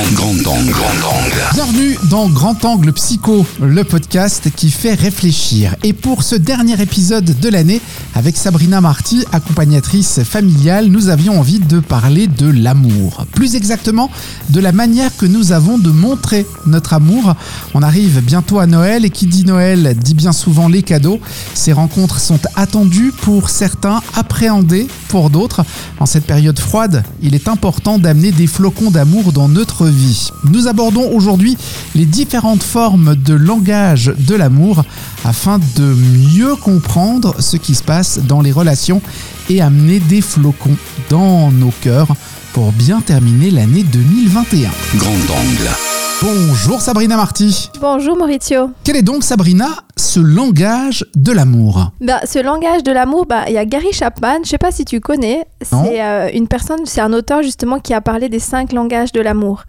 Grand, 0.00 0.16
grand 0.16 0.29
Bienvenue 1.54 1.96
dans 2.10 2.28
Grand 2.28 2.64
Angle 2.64 2.92
Psycho, 2.92 3.46
le 3.60 3.84
podcast 3.84 4.48
qui 4.56 4.70
fait 4.70 4.94
réfléchir. 4.94 5.76
Et 5.84 5.92
pour 5.92 6.24
ce 6.24 6.34
dernier 6.34 6.80
épisode 6.82 7.38
de 7.38 7.48
l'année, 7.48 7.80
avec 8.16 8.36
Sabrina 8.36 8.80
Marty, 8.80 9.24
accompagnatrice 9.30 10.24
familiale, 10.24 10.86
nous 10.86 11.08
avions 11.08 11.38
envie 11.38 11.60
de 11.60 11.78
parler 11.78 12.26
de 12.26 12.50
l'amour. 12.50 13.26
Plus 13.32 13.54
exactement, 13.54 14.10
de 14.48 14.58
la 14.58 14.72
manière 14.72 15.16
que 15.16 15.26
nous 15.26 15.52
avons 15.52 15.78
de 15.78 15.90
montrer 15.90 16.44
notre 16.66 16.94
amour. 16.94 17.36
On 17.74 17.82
arrive 17.82 18.20
bientôt 18.20 18.58
à 18.58 18.66
Noël 18.66 19.04
et 19.04 19.10
qui 19.10 19.26
dit 19.26 19.44
Noël 19.44 19.96
dit 19.96 20.14
bien 20.14 20.32
souvent 20.32 20.66
les 20.66 20.82
cadeaux. 20.82 21.20
Ces 21.54 21.72
rencontres 21.72 22.18
sont 22.18 22.40
attendues 22.56 23.12
pour 23.22 23.50
certains, 23.50 24.02
appréhendées 24.16 24.88
pour 25.08 25.30
d'autres. 25.30 25.64
En 26.00 26.06
cette 26.06 26.26
période 26.26 26.58
froide, 26.58 27.04
il 27.22 27.36
est 27.36 27.46
important 27.46 27.98
d'amener 27.98 28.32
des 28.32 28.48
flocons 28.48 28.90
d'amour 28.90 29.32
dans 29.32 29.48
notre 29.48 29.86
vie. 29.86 30.30
Nous 30.44 30.68
abordons 30.68 31.10
aujourd'hui 31.12 31.56
les 31.94 32.06
différentes 32.06 32.62
formes 32.62 33.14
de 33.14 33.34
langage 33.34 34.12
de 34.18 34.34
l'amour 34.34 34.84
afin 35.24 35.58
de 35.76 35.94
mieux 36.34 36.56
comprendre 36.56 37.36
ce 37.40 37.56
qui 37.56 37.74
se 37.74 37.82
passe 37.82 38.20
dans 38.26 38.40
les 38.40 38.52
relations 38.52 39.02
et 39.48 39.60
amener 39.60 40.00
des 40.00 40.20
flocons 40.20 40.76
dans 41.08 41.50
nos 41.50 41.72
cœurs 41.82 42.14
pour 42.52 42.72
bien 42.72 43.00
terminer 43.00 43.50
l'année 43.50 43.82
2021. 43.84 44.70
Grand 44.96 45.10
angle. 45.10 45.70
Bonjour 46.22 46.80
Sabrina 46.80 47.16
Marty. 47.16 47.70
Bonjour 47.80 48.16
Maurizio. 48.16 48.70
Quel 48.84 48.96
est 48.96 49.02
donc 49.02 49.24
Sabrina 49.24 49.68
ce 50.00 50.18
langage 50.18 51.04
de 51.14 51.30
l'amour 51.30 51.90
Bah, 52.00 52.20
ce 52.24 52.38
langage 52.38 52.82
de 52.82 52.90
l'amour, 52.90 53.26
bah, 53.26 53.44
il 53.48 53.52
y 53.52 53.58
a 53.58 53.66
Gary 53.66 53.92
Chapman, 53.92 54.38
je 54.42 54.48
sais 54.48 54.58
pas 54.58 54.72
si 54.72 54.86
tu 54.86 54.98
connais, 54.98 55.44
c'est 55.62 56.02
euh, 56.02 56.30
une 56.32 56.48
personne, 56.48 56.80
c'est 56.86 57.02
un 57.02 57.12
auteur 57.12 57.42
justement 57.42 57.78
qui 57.78 57.92
a 57.92 58.00
parlé 58.00 58.30
des 58.30 58.38
cinq 58.38 58.72
langages 58.72 59.12
de 59.12 59.20
l'amour, 59.20 59.64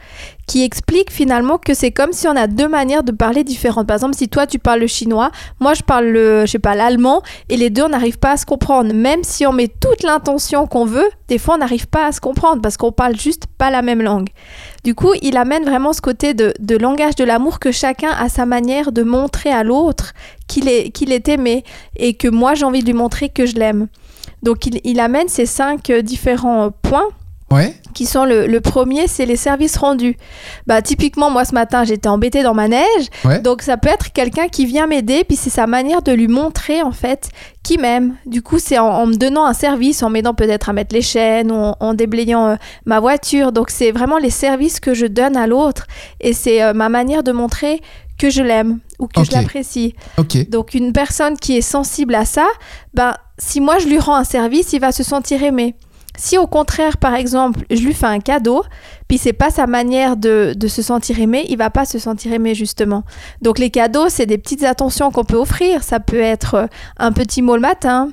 qui 0.47 0.63
explique 0.63 1.11
finalement 1.11 1.57
que 1.57 1.73
c'est 1.73 1.91
comme 1.91 2.13
si 2.13 2.27
on 2.29 2.35
a 2.35 2.47
deux 2.47 2.69
manières 2.69 3.03
de 3.03 3.11
parler 3.11 3.43
différentes. 3.43 3.87
Par 3.87 3.95
exemple, 3.95 4.15
si 4.15 4.29
toi 4.29 4.47
tu 4.47 4.57
parles 4.57 4.79
le 4.79 4.87
chinois, 4.87 5.31
moi 5.59 5.73
je 5.73 5.83
parle 5.83 6.05
le, 6.05 6.45
je 6.45 6.51
sais 6.51 6.59
pas, 6.59 6.75
l'allemand, 6.75 7.21
et 7.49 7.57
les 7.57 7.69
deux 7.69 7.83
on 7.83 7.89
n'arrive 7.89 8.17
pas 8.17 8.31
à 8.31 8.37
se 8.37 8.45
comprendre. 8.45 8.93
Même 8.93 9.23
si 9.23 9.45
on 9.45 9.51
met 9.51 9.67
toute 9.67 10.03
l'intention 10.03 10.65
qu'on 10.65 10.85
veut, 10.85 11.09
des 11.27 11.39
fois 11.39 11.55
on 11.55 11.57
n'arrive 11.57 11.87
pas 11.87 12.05
à 12.05 12.11
se 12.13 12.21
comprendre 12.21 12.61
parce 12.61 12.77
qu'on 12.77 12.93
parle 12.93 13.17
juste 13.17 13.47
pas 13.57 13.69
la 13.69 13.81
même 13.81 14.01
langue. 14.01 14.29
Du 14.83 14.95
coup, 14.95 15.13
il 15.21 15.37
amène 15.37 15.63
vraiment 15.63 15.93
ce 15.93 16.01
côté 16.01 16.33
de, 16.33 16.53
de 16.59 16.77
langage 16.77 17.15
de 17.15 17.23
l'amour 17.23 17.59
que 17.59 17.71
chacun 17.71 18.09
a 18.09 18.29
sa 18.29 18.45
manière 18.45 18.91
de 18.91 19.03
montrer 19.03 19.51
à 19.51 19.63
l'autre 19.63 20.13
qu'il 20.47 20.67
est, 20.69 20.89
qu'il 20.91 21.11
est 21.11 21.27
aimé 21.29 21.63
et 21.95 22.13
que 22.13 22.27
moi 22.27 22.53
j'ai 22.55 22.65
envie 22.65 22.81
de 22.81 22.85
lui 22.85 22.93
montrer 22.93 23.29
que 23.29 23.45
je 23.45 23.55
l'aime. 23.55 23.87
Donc 24.43 24.65
il, 24.65 24.81
il 24.83 24.99
amène 24.99 25.27
ces 25.27 25.45
cinq 25.45 25.89
euh, 25.89 26.01
différents 26.01 26.65
euh, 26.65 26.69
points 26.81 27.07
Ouais. 27.51 27.75
qui 27.93 28.05
sont 28.05 28.23
le, 28.23 28.47
le 28.47 28.61
premier, 28.61 29.07
c'est 29.09 29.25
les 29.25 29.35
services 29.35 29.75
rendus. 29.75 30.15
Bah 30.67 30.81
typiquement 30.81 31.29
moi 31.29 31.43
ce 31.43 31.53
matin 31.53 31.83
j'étais 31.83 32.07
embêtée 32.07 32.43
dans 32.43 32.53
ma 32.53 32.69
neige, 32.69 33.07
Ouais. 33.25 33.39
donc 33.41 33.61
ça 33.61 33.75
peut 33.75 33.89
être 33.89 34.13
quelqu'un 34.13 34.47
qui 34.47 34.65
vient 34.65 34.87
m'aider, 34.87 35.25
puis 35.25 35.35
c'est 35.35 35.49
sa 35.49 35.67
manière 35.67 36.01
de 36.01 36.13
lui 36.13 36.29
montrer 36.29 36.81
en 36.81 36.93
fait 36.93 37.27
qu'il 37.61 37.81
m'aime. 37.81 38.15
Du 38.25 38.41
coup 38.41 38.57
c'est 38.57 38.79
en, 38.79 38.87
en 38.87 39.05
me 39.05 39.15
donnant 39.15 39.43
un 39.43 39.51
service, 39.53 40.01
en 40.01 40.09
m'aidant 40.09 40.33
peut-être 40.33 40.69
à 40.69 40.73
mettre 40.73 40.95
les 40.95 41.01
chaînes 41.01 41.51
ou 41.51 41.55
en, 41.55 41.75
en 41.81 41.93
déblayant 41.93 42.47
euh, 42.47 42.55
ma 42.85 43.01
voiture. 43.01 43.51
Donc 43.51 43.69
c'est 43.69 43.91
vraiment 43.91 44.17
les 44.17 44.29
services 44.29 44.79
que 44.79 44.93
je 44.93 45.05
donne 45.05 45.35
à 45.35 45.45
l'autre 45.45 45.87
et 46.21 46.31
c'est 46.31 46.63
euh, 46.63 46.71
ma 46.71 46.87
manière 46.87 47.21
de 47.21 47.33
montrer 47.33 47.81
que 48.17 48.29
je 48.29 48.41
l'aime 48.43 48.79
ou 49.01 49.07
que 49.07 49.23
je 49.25 49.31
l'apprécie. 49.31 49.95
Donc 50.49 50.73
une 50.73 50.93
personne 50.93 51.37
qui 51.37 51.57
est 51.57 51.61
sensible 51.61 52.15
à 52.15 52.23
ça, 52.23 52.47
ben 52.93 53.15
si 53.37 53.59
moi 53.59 53.79
je 53.79 53.87
lui 53.87 53.99
rends 53.99 54.15
un 54.15 54.23
service, 54.23 54.71
il 54.71 54.79
va 54.79 54.93
se 54.93 55.03
sentir 55.03 55.43
aimé. 55.43 55.75
Si 56.17 56.37
au 56.37 56.45
contraire, 56.45 56.97
par 56.97 57.15
exemple, 57.15 57.65
je 57.71 57.81
lui 57.81 57.93
fais 57.93 58.05
un 58.05 58.19
cadeau, 58.19 58.63
puis 59.07 59.17
c'est 59.17 59.33
pas 59.33 59.49
sa 59.49 59.65
manière 59.65 60.17
de, 60.17 60.53
de 60.55 60.67
se 60.67 60.81
sentir 60.81 61.19
aimé, 61.19 61.45
il 61.49 61.57
va 61.57 61.69
pas 61.69 61.85
se 61.85 61.99
sentir 61.99 62.31
aimé 62.33 62.53
justement. 62.53 63.03
Donc 63.41 63.59
les 63.59 63.71
cadeaux, 63.71 64.07
c'est 64.09 64.25
des 64.25 64.37
petites 64.37 64.63
attentions 64.63 65.09
qu'on 65.11 65.23
peut 65.23 65.37
offrir. 65.37 65.83
Ça 65.83 65.99
peut 65.99 66.19
être 66.19 66.69
un 66.97 67.11
petit 67.11 67.41
mot 67.41 67.55
le 67.55 67.61
matin. 67.61 68.11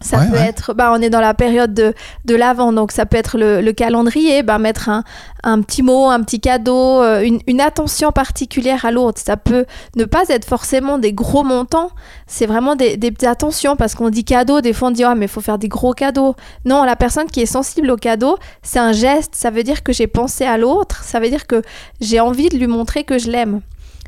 Ça 0.00 0.18
Ouais, 0.18 0.26
peut 0.28 0.32
ouais. 0.34 0.46
être, 0.46 0.74
bah, 0.74 0.92
on 0.94 1.02
est 1.02 1.10
dans 1.10 1.20
la 1.20 1.34
période 1.34 1.74
de, 1.74 1.92
de 2.24 2.34
l'avant, 2.36 2.72
donc 2.72 2.92
ça 2.92 3.04
peut 3.04 3.16
être 3.16 3.36
le, 3.36 3.60
le 3.60 3.72
calendrier, 3.72 4.42
bah, 4.44 4.58
mettre 4.58 4.88
un, 4.88 5.02
un 5.42 5.60
petit 5.60 5.82
mot, 5.82 6.08
un 6.08 6.22
petit 6.22 6.40
cadeau, 6.40 7.02
euh, 7.02 7.22
une, 7.22 7.40
une 7.48 7.60
attention 7.60 8.12
particulière 8.12 8.84
à 8.84 8.92
l'autre. 8.92 9.20
Ça 9.24 9.36
peut 9.36 9.64
ne 9.96 10.04
pas 10.04 10.22
être 10.28 10.44
forcément 10.44 10.98
des 10.98 11.12
gros 11.12 11.42
montants, 11.42 11.90
c'est 12.28 12.46
vraiment 12.46 12.76
des, 12.76 12.96
des 12.96 13.10
petites 13.10 13.28
attentions 13.28 13.74
parce 13.74 13.94
qu'on 13.96 14.10
dit 14.10 14.24
cadeau, 14.24 14.60
des 14.60 14.72
fois 14.72 14.88
on 14.88 14.92
dit 14.92 15.02
ah 15.04 15.14
mais 15.16 15.26
il 15.26 15.28
faut 15.28 15.40
faire 15.40 15.58
des 15.58 15.68
gros 15.68 15.92
cadeaux. 15.94 16.36
Non, 16.64 16.84
la 16.84 16.94
personne 16.96 17.26
qui 17.26 17.40
est 17.40 17.46
sensible 17.46 17.90
au 17.90 17.96
cadeau, 17.96 18.38
c'est 18.62 18.78
un 18.78 18.92
geste, 18.92 19.34
ça 19.34 19.50
veut 19.50 19.64
dire 19.64 19.82
que 19.82 19.92
j'ai 19.92 20.06
pensé 20.06 20.44
à 20.44 20.58
l'autre, 20.58 21.02
ça 21.02 21.18
veut 21.18 21.28
dire 21.28 21.46
que 21.46 21.62
j'ai 22.00 22.20
envie 22.20 22.48
de 22.48 22.56
lui 22.56 22.68
montrer 22.68 23.02
que 23.04 23.18
je 23.18 23.30
l'aime. 23.30 23.62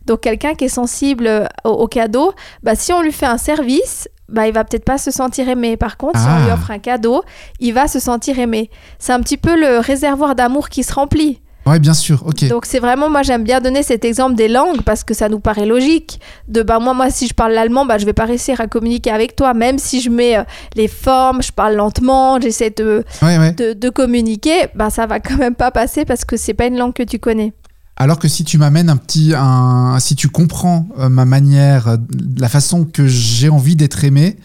Donc 0.07 0.23
quelqu'un 0.23 0.55
qui 0.55 0.65
est 0.65 0.69
sensible 0.69 1.27
euh, 1.27 1.47
au, 1.65 1.71
au 1.71 1.87
cadeau, 1.87 2.33
bah, 2.63 2.75
si 2.75 2.93
on 2.93 3.03
lui 3.03 3.13
fait 3.13 3.27
un 3.27 3.39
service, 3.39 4.09
bah, 4.31 4.47
il 4.47 4.55
va 4.55 4.65
peut-être 4.65 4.85
pas 4.85 4.99
se 4.99 5.11
sentir 5.11 5.49
aimé. 5.49 5.77
Par 5.77 5.97
contre, 5.97 6.19
si 6.21 6.27
on 6.27 6.43
lui 6.45 6.51
Ah. 6.51 6.55
offre 6.55 6.71
un 6.71 6.79
cadeau, 6.79 7.23
il 7.61 7.75
va 7.75 7.89
se 7.89 7.99
sentir 7.99 8.39
aimé. 8.39 8.71
C'est 8.99 9.13
un 9.13 9.21
petit 9.21 9.37
peu 9.37 9.59
le 9.59 9.79
réservoir 9.79 10.35
d'amour 10.35 10.69
qui 10.69 10.83
se 10.83 10.93
remplit. 10.95 11.41
Ouais, 11.67 11.79
bien 11.79 11.93
sûr. 11.93 12.23
Ok. 12.27 12.49
Donc 12.49 12.65
c'est 12.65 12.79
vraiment, 12.79 13.11
moi 13.11 13.23
j'aime 13.23 13.45
bien 13.45 13.61
donner 13.61 13.83
cet 13.83 14.05
exemple 14.07 14.35
des 14.35 14.49
langues 14.49 14.81
parce 14.81 15.05
que 15.05 15.13
ça 15.13 15.29
nous 15.29 15.41
paraît 15.41 15.67
logique. 15.67 16.19
De 16.49 16.63
bah 16.63 16.79
moi, 16.79 16.95
moi 16.95 17.11
si 17.11 17.27
je 17.29 17.35
parle 17.35 17.53
l'allemand, 17.53 17.85
bah 17.85 17.99
je 17.99 18.07
vais 18.07 18.15
pas 18.15 18.25
réussir 18.25 18.63
à 18.63 18.67
communiquer 18.67 19.11
avec 19.11 19.37
toi, 19.37 19.53
même 19.53 19.79
si 19.79 20.01
je 20.01 20.09
mets 20.09 20.39
euh, 20.39 20.43
les 20.75 20.89
formes, 20.89 21.43
je 21.43 21.53
parle 21.53 21.75
lentement, 21.75 22.41
j'essaie 22.41 22.71
de, 22.71 23.05
Ouais, 23.21 23.37
ouais. 23.39 23.53
de, 23.53 23.75
de 23.75 23.91
communiquer, 23.91 24.69
bah 24.75 24.89
ça 24.89 25.05
va 25.07 25.21
quand 25.21 25.37
même 25.37 25.55
pas 25.55 25.71
passer 25.71 26.07
parce 26.07 26.25
que 26.25 26.39
c'est 26.39 26.55
pas 26.55 26.65
une 26.65 26.79
langue 26.79 26.95
que 26.95 27.03
tu 27.03 27.19
connais. 27.19 27.53
Alors 27.97 28.19
que 28.19 28.29
si 28.29 28.45
tu 28.45 28.57
m'amènes 28.57 28.89
un 28.89 28.97
petit, 28.97 29.35
un, 29.37 29.99
si 30.01 30.17
tu 30.17 30.29
comprends 30.29 30.89
euh, 30.99 31.09
ma 31.09 31.25
manière, 31.25 31.89
euh, 31.89 31.97
la 32.39 32.49
façon 32.49 32.85
que 32.85 33.07
j'ai 33.07 33.51
envie 33.51 33.77
d'être 33.77 34.05
aimé, 34.05 34.39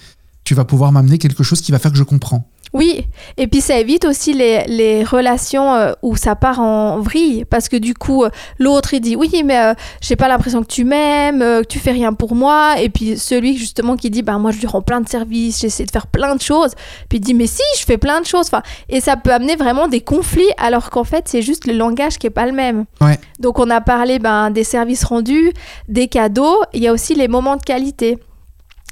tu 0.43 0.55
vas 0.55 0.65
pouvoir 0.65 0.91
m'amener 0.91 1.17
quelque 1.17 1.43
chose 1.43 1.61
qui 1.61 1.71
va 1.71 1.79
faire 1.79 1.91
que 1.91 1.97
je 1.97 2.03
comprends. 2.03 2.49
Oui, 2.75 3.07
et 3.37 3.47
puis 3.47 3.61
ça 3.61 3.79
évite 3.79 4.03
aussi 4.03 4.33
les, 4.33 4.65
les 4.67 5.05
relations 5.05 5.73
euh, 5.75 5.93
où 6.01 6.17
ça 6.17 6.35
part 6.35 6.59
en 6.59 6.99
vrille, 6.99 7.45
parce 7.45 7.69
que 7.69 7.77
du 7.77 7.93
coup, 7.93 8.25
euh, 8.25 8.29
l'autre 8.59 8.93
il 8.93 8.99
dit 8.99 9.15
oui, 9.15 9.43
mais 9.45 9.57
euh, 9.57 9.73
j'ai 10.01 10.17
pas 10.17 10.27
l'impression 10.27 10.61
que 10.61 10.67
tu 10.67 10.83
m'aimes, 10.83 11.41
euh, 11.41 11.61
que 11.61 11.67
tu 11.67 11.79
fais 11.79 11.93
rien 11.93 12.11
pour 12.11 12.35
moi, 12.35 12.75
et 12.81 12.89
puis 12.89 13.17
celui 13.17 13.55
justement 13.55 13.95
qui 13.95 14.09
dit 14.09 14.23
bah 14.23 14.37
moi 14.39 14.51
je 14.51 14.59
lui 14.59 14.67
rends 14.67 14.81
plein 14.81 14.99
de 14.99 15.07
services, 15.07 15.61
j'essaie 15.61 15.85
de 15.85 15.91
faire 15.91 16.07
plein 16.07 16.35
de 16.35 16.41
choses, 16.41 16.71
puis 17.07 17.19
il 17.19 17.21
dit 17.21 17.33
mais 17.33 17.47
si, 17.47 17.63
je 17.79 17.85
fais 17.85 17.97
plein 17.97 18.19
de 18.19 18.25
choses, 18.25 18.47
enfin, 18.47 18.61
et 18.89 18.99
ça 18.99 19.15
peut 19.15 19.31
amener 19.31 19.55
vraiment 19.55 19.87
des 19.87 20.01
conflits, 20.01 20.43
alors 20.57 20.89
qu'en 20.89 21.05
fait 21.05 21.29
c'est 21.29 21.41
juste 21.41 21.67
le 21.67 21.73
langage 21.75 22.17
qui 22.17 22.27
est 22.27 22.29
pas 22.29 22.45
le 22.45 22.51
même. 22.51 22.83
Ouais. 22.99 23.17
Donc 23.39 23.57
on 23.57 23.69
a 23.69 23.79
parlé 23.79 24.19
ben, 24.19 24.51
des 24.51 24.65
services 24.65 25.05
rendus, 25.05 25.53
des 25.87 26.09
cadeaux, 26.09 26.57
il 26.73 26.83
y 26.83 26.89
a 26.89 26.91
aussi 26.91 27.15
les 27.15 27.29
moments 27.29 27.55
de 27.55 27.63
qualité. 27.63 28.17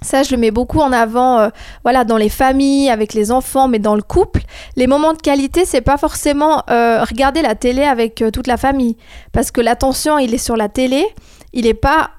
Ça, 0.03 0.21
je 0.21 0.31
le 0.31 0.37
mets 0.37 0.51
beaucoup 0.51 0.79
en 0.79 0.91
avant, 0.91 1.39
euh, 1.39 1.49
voilà, 1.83 2.03
dans 2.03 2.17
les 2.17 2.29
familles, 2.29 2.89
avec 2.89 3.13
les 3.13 3.31
enfants, 3.31 3.67
mais 3.67 3.79
dans 3.79 3.95
le 3.95 4.01
couple. 4.01 4.41
Les 4.75 4.85
moments 4.85 5.13
de 5.13 5.21
qualité, 5.21 5.65
c'est 5.65 5.81
pas 5.81 5.97
forcément 5.97 6.63
euh, 6.69 7.03
regarder 7.03 7.41
la 7.41 7.55
télé 7.55 7.83
avec 7.83 8.21
euh, 8.21 8.29
toute 8.29 8.47
la 8.47 8.57
famille, 8.57 8.97
parce 9.31 9.49
que 9.49 9.61
l'attention, 9.61 10.19
il 10.19 10.33
est 10.33 10.37
sur 10.37 10.57
la 10.57 10.69
télé, 10.69 11.07
il 11.53 11.65
est 11.65 11.73
pas 11.73 12.11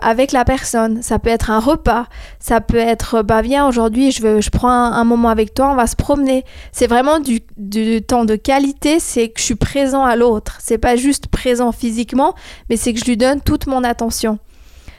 avec 0.00 0.30
la 0.30 0.44
personne. 0.44 1.02
Ça 1.02 1.18
peut 1.18 1.28
être 1.28 1.50
un 1.50 1.58
repas, 1.58 2.06
ça 2.38 2.60
peut 2.60 2.76
être, 2.76 3.22
bah 3.22 3.42
viens 3.42 3.66
aujourd'hui, 3.66 4.12
je 4.12 4.22
veux, 4.22 4.40
je 4.40 4.50
prends 4.50 4.70
un, 4.70 4.92
un 4.92 5.02
moment 5.02 5.28
avec 5.28 5.54
toi, 5.54 5.72
on 5.72 5.74
va 5.74 5.88
se 5.88 5.96
promener. 5.96 6.44
C'est 6.70 6.86
vraiment 6.86 7.18
du, 7.18 7.40
du 7.56 8.00
temps 8.00 8.24
de 8.24 8.36
qualité, 8.36 9.00
c'est 9.00 9.28
que 9.28 9.40
je 9.40 9.44
suis 9.44 9.56
présent 9.56 10.04
à 10.04 10.14
l'autre. 10.14 10.58
C'est 10.60 10.78
pas 10.78 10.94
juste 10.94 11.26
présent 11.26 11.72
physiquement, 11.72 12.36
mais 12.70 12.76
c'est 12.76 12.94
que 12.94 13.00
je 13.00 13.06
lui 13.06 13.16
donne 13.16 13.40
toute 13.40 13.66
mon 13.66 13.82
attention. 13.82 14.38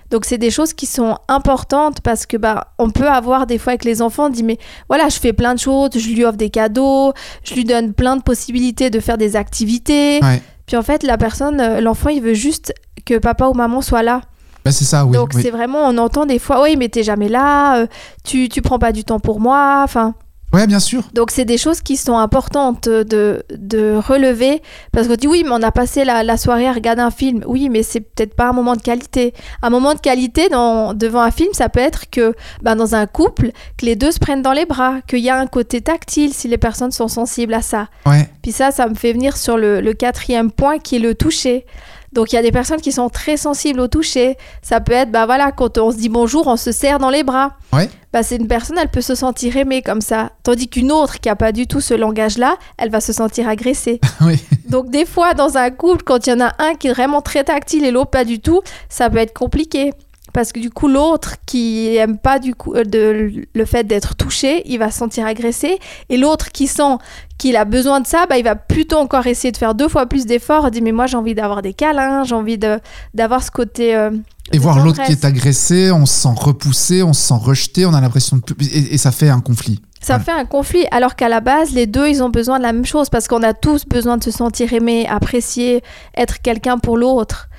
Donc 0.09 0.25
c'est 0.25 0.38
des 0.38 0.51
choses 0.51 0.73
qui 0.73 0.85
sont 0.85 1.18
importantes 1.28 2.01
parce 2.01 2.25
que 2.25 2.38
bah 2.38 2.68
on 2.78 2.90
peut 2.90 3.07
avoir 3.07 3.45
des 3.45 3.57
fois 3.57 3.72
avec 3.72 3.84
les 3.84 4.01
enfants 4.01 4.28
on 4.28 4.29
dit 4.29 4.44
mais 4.44 4.57
voilà 4.88 5.09
je 5.09 5.19
fais 5.19 5.34
plein 5.34 5.53
de 5.53 5.59
choses, 5.59 5.90
je 5.95 6.09
lui 6.09 6.23
offre 6.23 6.38
des 6.38 6.50
cadeaux, 6.50 7.13
je 7.44 7.53
lui 7.53 7.66
donne 7.66 7.94
plein 7.94 8.16
de 8.16 8.22
possibilités 8.22 8.89
de 8.89 9.00
faire 9.00 9.18
des 9.18 9.36
activités. 9.36 10.19
Ouais. 10.21 10.42
Puis 10.65 10.77
en 10.77 10.83
fait 10.83 11.04
la 11.04 11.18
personne, 11.18 11.59
euh, 11.59 11.81
l'enfant 11.81 12.09
il 12.09 12.21
veut 12.21 12.33
juste 12.33 12.74
que 13.06 13.18
papa 13.18 13.48
ou 13.48 13.54
maman 13.54 13.81
soit 13.81 14.04
là. 14.04 14.21
Bah, 14.63 14.71
c'est 14.71 14.86
ça, 14.86 15.06
oui. 15.06 15.13
Donc 15.13 15.31
oui. 15.33 15.42
c'est 15.42 15.51
vraiment 15.51 15.80
on 15.88 15.98
entend 15.98 16.25
des 16.25 16.39
fois 16.39 16.62
oui 16.62 16.75
mais 16.77 16.89
t'es 16.89 17.03
jamais 17.03 17.30
là, 17.30 17.80
euh, 17.80 17.88
tu 18.24 18.50
tu 18.50 18.62
prends 18.62 18.80
pas 18.80 18.92
du 18.92 19.03
temps 19.03 19.19
pour 19.19 19.39
moi, 19.39 19.81
enfin 19.83 20.13
Ouais, 20.53 20.65
bien 20.65 20.79
sûr. 20.79 21.03
donc 21.13 21.29
c'est 21.31 21.44
des 21.45 21.57
choses 21.57 21.81
qui 21.81 21.97
sont 21.97 22.17
importantes 22.17 22.88
de, 22.88 23.44
de 23.53 23.95
relever 23.97 24.61
parce 24.94 25.07
qu'on 25.07 25.15
dit 25.15 25.27
oui 25.27 25.44
mais 25.44 25.51
on 25.51 25.61
a 25.61 25.71
passé 25.71 26.05
la, 26.05 26.23
la 26.23 26.38
soirée 26.38 26.67
à 26.67 26.71
regarder 26.71 27.01
un 27.01 27.11
film. 27.11 27.44
Oui 27.45 27.67
mais 27.69 27.83
c'est 27.83 27.99
peut-être 27.99 28.33
pas 28.33 28.47
un 28.49 28.53
moment 28.53 28.75
de 28.75 28.81
qualité. 28.81 29.33
Un 29.61 29.69
moment 29.69 29.94
de 29.94 29.99
qualité 29.99 30.47
dans, 30.49 30.94
devant 30.94 31.21
un 31.21 31.31
film 31.31 31.49
ça 31.53 31.67
peut 31.67 31.81
être 31.81 32.09
que 32.09 32.33
ben, 32.61 32.75
dans 32.77 32.95
un 32.95 33.07
couple 33.07 33.51
que 33.77 33.85
les 33.85 33.95
deux 33.97 34.11
se 34.11 34.19
prennent 34.19 34.41
dans 34.41 34.53
les 34.53 34.65
bras, 34.65 35.01
qu'il 35.07 35.19
y 35.19 35.29
a 35.29 35.38
un 35.38 35.47
côté 35.47 35.81
tactile 35.81 36.33
si 36.33 36.47
les 36.47 36.57
personnes 36.57 36.91
sont 36.91 37.09
sensibles 37.09 37.53
à 37.53 37.61
ça. 37.61 37.88
Ouais. 38.05 38.29
Puis 38.47 38.53
ça, 38.53 38.71
ça 38.71 38.88
me 38.88 38.95
fait 38.95 39.11
venir 39.11 39.35
sur 39.35 39.57
le, 39.57 39.81
le 39.81 39.94
quatrième 39.94 40.51
point 40.51 40.79
qui 40.79 40.95
est 40.95 40.99
le 40.99 41.15
toucher. 41.15 41.65
Donc 42.13 42.31
il 42.31 42.38
y 42.38 42.39
a 42.39 42.41
des 42.41 42.53
personnes 42.53 42.79
qui 42.79 42.94
sont 42.94 43.09
très 43.09 43.35
sensibles 43.35 43.81
au 43.81 43.89
toucher. 43.89 44.38
Ça 44.61 44.79
peut 44.79 44.94
être, 44.94 45.11
bah 45.11 45.25
voilà, 45.25 45.51
quand 45.51 45.77
on 45.77 45.91
se 45.91 45.97
dit 45.97 46.07
bonjour, 46.07 46.47
on 46.47 46.55
se 46.55 46.71
serre 46.71 46.97
dans 46.97 47.09
les 47.09 47.23
bras. 47.23 47.57
Ouais. 47.73 47.89
Bah 48.13 48.23
c'est 48.23 48.38
une 48.38 48.47
personne, 48.47 48.77
elle 48.81 48.88
peut 48.88 49.01
se 49.01 49.15
sentir 49.15 49.57
aimée 49.57 49.81
comme 49.81 49.99
ça. 49.99 50.31
Tandis 50.44 50.69
qu'une 50.69 50.94
autre 50.94 51.19
qui 51.19 51.27
a 51.27 51.35
pas 51.35 51.51
du 51.51 51.67
tout 51.67 51.81
ce 51.81 51.94
langage-là, 51.94 52.55
elle 52.77 52.89
va 52.89 53.01
se 53.01 53.11
sentir 53.11 53.49
agressée. 53.49 53.99
oui. 54.21 54.41
Donc 54.69 54.91
des 54.91 55.05
fois, 55.05 55.33
dans 55.33 55.57
un 55.57 55.69
couple, 55.69 56.05
quand 56.05 56.25
il 56.25 56.29
y 56.29 56.33
en 56.33 56.39
a 56.39 56.53
un 56.59 56.75
qui 56.75 56.88
est 56.88 56.93
vraiment 56.93 57.21
très 57.21 57.43
tactile 57.43 57.83
et 57.83 57.91
l'autre 57.91 58.11
pas 58.11 58.23
du 58.23 58.39
tout, 58.39 58.61
ça 58.88 59.09
peut 59.09 59.17
être 59.17 59.38
compliqué. 59.38 59.91
Parce 60.33 60.51
que 60.51 60.59
du 60.59 60.69
coup, 60.69 60.88
l'autre 60.88 61.35
qui 61.45 61.95
aime 61.95 62.18
pas 62.18 62.38
du 62.39 62.53
coup 62.53 62.74
euh, 62.75 62.83
de, 62.83 63.31
le 63.53 63.65
fait 63.65 63.85
d'être 63.85 64.15
touché, 64.15 64.62
il 64.65 64.77
va 64.77 64.91
se 64.91 64.97
sentir 65.00 65.25
agressé. 65.25 65.79
Et 66.09 66.18
l'autre 66.18 66.51
qui 66.51 66.68
sent 66.68 66.97
qu'il 67.38 67.56
a 67.56 67.65
besoin 67.65 68.01
de 68.01 68.07
ça, 68.07 68.25
bah, 68.27 68.38
il 68.38 68.44
va 68.44 68.56
plutôt 68.56 68.97
encore 68.97 69.25
essayer 69.27 69.51
de 69.51 69.57
faire 69.57 69.74
deux 69.74 69.88
fois 69.88 70.06
plus 70.06 70.25
d'efforts. 70.25 70.69
Dit 70.71 70.81
mais 70.81 70.91
moi 70.91 71.07
j'ai 71.07 71.18
envie 71.18 71.33
d'avoir 71.35 71.62
des 71.62 71.74
câlins, 71.74 72.24
j'ai 72.24 72.35
envie 72.35 72.57
de 72.57 72.79
d'avoir 73.13 73.41
ce 73.44 73.51
côté. 73.51 73.95
euh, 73.95 74.12
Et 74.53 74.57
voir 74.59 74.83
l'autre 74.83 75.01
qui 75.03 75.12
est 75.12 75.25
agressé, 75.25 75.91
on 75.91 76.06
se 76.06 76.13
sent 76.13 76.35
repoussé, 76.35 77.03
on 77.03 77.13
se 77.13 77.21
sent 77.21 77.39
rejeté, 77.41 77.85
on 77.85 77.94
a 77.94 78.01
l'impression 78.01 78.38
de... 78.38 78.44
Et, 78.63 78.94
et 78.94 78.97
ça 78.97 79.12
fait 79.12 79.29
un 79.29 79.39
conflit. 79.41 79.81
Ça 80.00 80.18
Voilà. 80.18 80.24
fait 80.24 80.41
un 80.41 80.45
conflit, 80.45 80.85
alors 80.91 81.15
qu'à 81.15 81.27
la 81.27 81.41
base, 81.41 81.71
les 81.74 81.88
deux, 81.88 82.07
ils 82.07 82.21
ont 82.21 82.29
besoin 82.29 82.59
de 82.59 82.63
la 82.63 82.71
même 82.71 82.85
chose, 82.85 83.09
parce 83.09 83.27
qu'on 83.27 83.41
a 83.41 83.53
tous 83.53 83.85
besoin 83.85 84.18
de 84.18 84.24
se 84.24 84.29
sentir 84.31 84.71
aimé, 84.74 85.07
apprécié, 85.09 85.81
être 86.15 86.39
quelqu'un 86.41 86.77
pour 86.77 86.97
l'autre. 86.97 87.50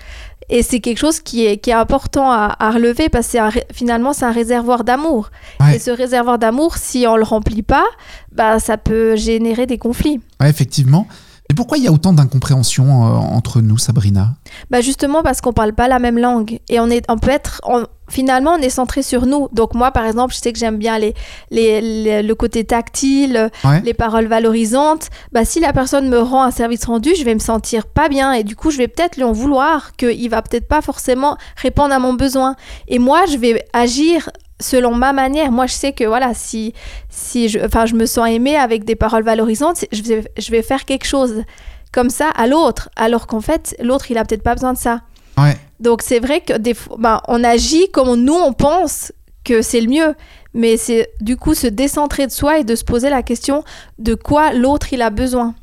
Et 0.50 0.62
c'est 0.62 0.80
quelque 0.80 0.98
chose 0.98 1.20
qui 1.20 1.44
est, 1.46 1.58
qui 1.58 1.70
est 1.70 1.74
important 1.74 2.30
à, 2.30 2.56
à 2.58 2.70
relever, 2.70 3.08
parce 3.08 3.30
que 3.32 3.38
un 3.38 3.50
finalement, 3.72 4.12
c'est 4.12 4.24
un 4.24 4.32
réservoir 4.32 4.84
d'amour. 4.84 5.30
Ouais. 5.60 5.76
Et 5.76 5.78
ce 5.78 5.90
réservoir 5.90 6.38
d'amour, 6.38 6.76
si 6.76 7.06
on 7.06 7.16
le 7.16 7.24
remplit 7.24 7.62
pas, 7.62 7.84
bah, 8.32 8.58
ça 8.58 8.76
peut 8.78 9.14
générer 9.16 9.66
des 9.66 9.78
conflits. 9.78 10.20
Ouais, 10.40 10.48
effectivement. 10.48 11.06
Et 11.50 11.54
pourquoi 11.54 11.78
il 11.78 11.84
y 11.84 11.88
a 11.88 11.92
autant 11.92 12.12
d'incompréhension 12.12 13.06
euh, 13.06 13.10
entre 13.16 13.62
nous, 13.62 13.78
Sabrina? 13.78 14.34
Bah 14.70 14.82
justement 14.82 15.22
parce 15.22 15.40
qu'on 15.40 15.54
parle 15.54 15.72
pas 15.72 15.88
la 15.88 15.98
même 15.98 16.18
langue 16.18 16.60
et 16.68 16.78
on 16.78 16.90
est 16.90 17.02
on 17.08 17.16
peut 17.16 17.30
être 17.30 17.62
on- 17.64 17.86
finalement 18.08 18.52
on 18.58 18.62
est 18.62 18.70
centré 18.70 19.02
sur 19.02 19.26
nous. 19.26 19.48
Donc 19.52 19.74
moi 19.74 19.90
par 19.90 20.04
exemple, 20.06 20.34
je 20.34 20.38
sais 20.40 20.52
que 20.52 20.58
j'aime 20.58 20.76
bien 20.78 20.98
les, 20.98 21.14
les, 21.50 21.80
les- 21.80 22.22
le 22.22 22.34
côté 22.34 22.64
tactile, 22.64 23.50
Ouais. 23.64 23.80
les 23.84 23.94
paroles 23.94 24.26
valorisantes. 24.26 25.08
Bah 25.32 25.44
si 25.44 25.60
la 25.60 25.72
personne 25.72 26.08
me 26.08 26.18
rend 26.20 26.42
un 26.42 26.50
service 26.50 26.84
rendu, 26.84 27.10
je 27.18 27.24
vais 27.24 27.34
me 27.34 27.38
sentir 27.40 27.86
pas 27.86 28.08
bien 28.08 28.32
et 28.32 28.44
du 28.44 28.56
coup, 28.56 28.70
je 28.70 28.78
vais 28.78 28.88
peut-être 28.88 29.16
lui 29.16 29.24
en 29.24 29.32
vouloir 29.32 29.96
qu'il 29.96 30.28
va 30.30 30.42
peut-être 30.42 30.68
pas 30.68 30.80
forcément 30.82 31.36
répondre 31.56 31.92
à 31.94 31.98
mon 31.98 32.12
besoin. 32.14 32.56
Et 32.88 32.98
moi, 32.98 33.22
je 33.30 33.36
vais 33.36 33.64
agir 33.72 34.30
selon 34.60 34.94
ma 34.94 35.12
manière. 35.12 35.52
Moi, 35.52 35.66
je 35.66 35.72
sais 35.74 35.92
que 35.92 36.04
voilà, 36.04 36.34
si 36.34 36.74
si 37.10 37.48
je 37.48 37.60
enfin 37.64 37.86
je 37.86 37.94
me 37.94 38.06
sens 38.06 38.28
aimée 38.28 38.56
avec 38.56 38.84
des 38.84 38.96
paroles 38.96 39.22
valorisantes, 39.22 39.84
je 39.92 40.02
vais 40.02 40.24
je 40.36 40.50
vais 40.50 40.62
faire 40.62 40.84
quelque 40.84 41.04
chose 41.06 41.44
comme 41.92 42.10
ça 42.10 42.28
à 42.36 42.46
l'autre 42.46 42.90
alors 42.96 43.26
qu'en 43.26 43.40
fait, 43.40 43.76
l'autre, 43.80 44.10
il 44.10 44.18
a 44.18 44.24
peut-être 44.24 44.42
pas 44.42 44.54
besoin 44.54 44.72
de 44.72 44.78
ça. 44.78 45.00
Ouais. 45.38 45.56
Donc 45.80 46.02
c'est 46.02 46.18
vrai 46.18 46.40
que 46.40 46.56
des 46.58 46.74
fois, 46.74 46.96
ben, 46.98 47.20
on 47.28 47.42
agit 47.44 47.88
comme 47.90 48.14
nous 48.16 48.34
on 48.34 48.52
pense 48.52 49.12
que 49.44 49.62
c'est 49.62 49.80
le 49.80 49.88
mieux, 49.88 50.14
mais 50.54 50.76
c'est 50.76 51.10
du 51.20 51.36
coup 51.36 51.54
se 51.54 51.66
décentrer 51.66 52.26
de 52.26 52.32
soi 52.32 52.58
et 52.58 52.64
de 52.64 52.74
se 52.74 52.84
poser 52.84 53.10
la 53.10 53.22
question 53.22 53.62
de 53.98 54.14
quoi 54.14 54.52
l'autre 54.52 54.92
il 54.92 55.02
a 55.02 55.10
besoin 55.10 55.54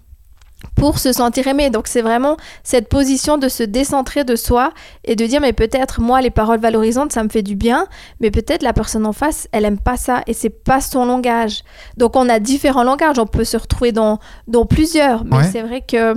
pour 0.76 0.98
se 1.00 1.12
sentir 1.14 1.48
aimé. 1.48 1.70
Donc 1.70 1.88
c'est 1.88 2.02
vraiment 2.02 2.38
cette 2.64 2.90
position 2.90 3.38
de 3.38 3.50
se 3.50 3.62
décentrer 3.62 4.24
de 4.24 4.36
soi 4.36 4.72
et 5.04 5.16
de 5.16 5.26
dire 5.26 5.40
mais 5.42 5.54
peut-être 5.54 6.02
moi 6.02 6.22
les 6.22 6.32
paroles 6.32 6.60
valorisantes 6.60 7.12
ça 7.12 7.24
me 7.24 7.30
fait 7.30 7.44
du 7.44 7.56
bien, 7.56 7.88
mais 8.22 8.32
peut-être 8.32 8.64
la 8.64 8.74
personne 8.74 9.06
en 9.06 9.14
face 9.14 9.48
elle 9.52 9.66
aime 9.66 9.78
pas 9.80 9.98
ça 9.98 10.24
et 10.28 10.34
c'est 10.34 10.50
pas 10.50 10.82
son 10.82 11.06
langage. 11.06 11.64
Donc 11.98 12.16
on 12.16 12.28
a 12.30 12.40
différents 12.40 12.84
langages, 12.84 13.20
on 13.20 13.28
peut 13.28 13.44
se 13.44 13.58
retrouver 13.58 13.92
dans 13.92 14.20
dans 14.48 14.66
plusieurs, 14.66 15.24
mais 15.26 15.38
Ouais. 15.38 15.50
c'est 15.52 15.62
vrai 15.62 15.82
que 15.82 16.16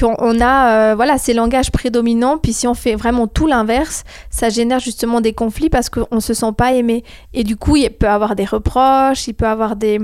qu'on 0.00 0.14
on 0.18 0.40
a 0.40 0.90
euh, 0.90 0.94
voilà 0.94 1.18
ces 1.18 1.34
langages 1.34 1.70
prédominants 1.70 2.38
puis 2.38 2.52
si 2.52 2.66
on 2.66 2.74
fait 2.74 2.94
vraiment 2.94 3.26
tout 3.26 3.46
l'inverse 3.46 4.04
ça 4.30 4.48
génère 4.48 4.80
justement 4.80 5.20
des 5.20 5.32
conflits 5.32 5.70
parce 5.70 5.90
qu'on 5.90 6.20
se 6.20 6.34
sent 6.34 6.52
pas 6.56 6.72
aimé. 6.72 7.04
Et 7.34 7.44
du 7.44 7.56
coup 7.56 7.76
il 7.76 7.90
peut 7.90 8.08
avoir 8.08 8.34
des 8.34 8.44
reproches 8.44 9.28
il 9.28 9.34
peut 9.34 9.46
avoir 9.46 9.76
des 9.76 10.00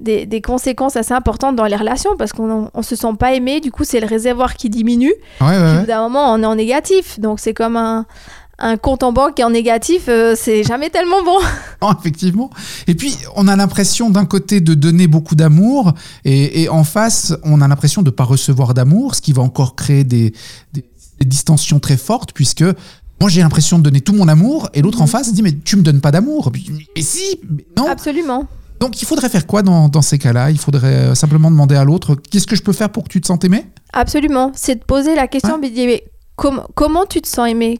des, 0.00 0.24
des 0.24 0.40
conséquences 0.40 0.96
assez 0.96 1.12
importantes 1.12 1.56
dans 1.56 1.66
les 1.66 1.76
relations 1.76 2.16
parce 2.16 2.32
qu'on 2.32 2.70
on 2.72 2.82
se 2.82 2.96
sent 2.96 3.14
pas 3.18 3.34
aimé. 3.34 3.60
Du 3.60 3.70
coup 3.70 3.84
c'est 3.84 4.00
le 4.00 4.06
réservoir 4.06 4.54
qui 4.54 4.70
diminue. 4.70 5.12
Ouais, 5.40 5.84
d'un 5.86 6.02
moment 6.02 6.32
on 6.32 6.42
est 6.42 6.46
en 6.46 6.54
négatif. 6.54 7.20
Donc 7.20 7.38
c'est 7.38 7.54
comme 7.54 7.76
un 7.76 8.06
un 8.60 8.76
compte 8.76 9.02
en 9.02 9.12
banque 9.12 9.40
en 9.40 9.50
négatif, 9.50 10.04
euh, 10.08 10.34
c'est 10.36 10.62
jamais 10.64 10.90
tellement 10.90 11.22
bon. 11.24 11.38
Non, 11.82 11.94
effectivement. 11.98 12.50
Et 12.86 12.94
puis, 12.94 13.16
on 13.36 13.48
a 13.48 13.56
l'impression 13.56 14.10
d'un 14.10 14.26
côté 14.26 14.60
de 14.60 14.74
donner 14.74 15.06
beaucoup 15.06 15.34
d'amour, 15.34 15.92
et, 16.24 16.62
et 16.62 16.68
en 16.68 16.84
face, 16.84 17.34
on 17.42 17.60
a 17.62 17.68
l'impression 17.68 18.02
de 18.02 18.10
ne 18.10 18.14
pas 18.14 18.24
recevoir 18.24 18.74
d'amour, 18.74 19.14
ce 19.14 19.22
qui 19.22 19.32
va 19.32 19.42
encore 19.42 19.74
créer 19.76 20.04
des, 20.04 20.32
des- 20.72 20.84
des 21.20 21.26
distensions 21.26 21.80
très 21.80 21.96
fortes, 21.98 22.32
puisque 22.32 22.64
moi 23.20 23.28
j'ai 23.28 23.42
l'impression 23.42 23.78
de 23.78 23.82
donner 23.82 24.00
tout 24.00 24.12
mon 24.14 24.28
amour, 24.28 24.68
et 24.74 24.80
l'autre 24.82 25.00
en 25.02 25.04
Mhm. 25.04 25.10
face 25.10 25.32
dit 25.32 25.42
Mais 25.42 25.52
tu 25.52 25.76
me 25.76 25.82
donnes 25.82 26.00
pas 26.00 26.10
d'amour. 26.10 26.50
Mais 26.96 27.02
si, 27.02 27.40
mais 27.50 27.66
non. 27.76 27.86
Absolument. 27.88 28.46
Donc 28.80 29.02
il 29.02 29.04
faudrait 29.06 29.28
faire 29.28 29.46
quoi 29.46 29.60
dans, 29.62 29.88
dans 29.90 30.00
ces 30.00 30.16
cas-là? 30.18 30.50
Il 30.50 30.58
faudrait 30.58 30.86
euh, 31.10 31.14
simplement 31.14 31.50
demander 31.50 31.74
à 31.76 31.84
l'autre 31.84 32.14
Qu'est-ce 32.14 32.46
que 32.46 32.56
je 32.56 32.62
peux 32.62 32.72
faire 32.72 32.88
pour 32.90 33.04
que 33.04 33.08
tu 33.10 33.20
te 33.20 33.26
sentes 33.26 33.44
aimé 33.44 33.66
Absolument. 33.92 34.52
C'est 34.54 34.76
de 34.76 34.84
poser 34.84 35.14
la 35.14 35.28
question, 35.28 35.58
mais 35.60 35.70
mais 35.76 36.04
com- 36.36 36.62
comment 36.74 37.04
tu 37.04 37.20
te 37.20 37.28
sens 37.28 37.46
aimé 37.50 37.78